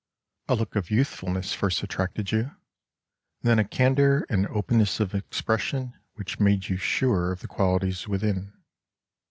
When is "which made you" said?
6.15-6.77